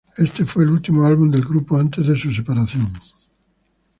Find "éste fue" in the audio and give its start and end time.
0.17-0.63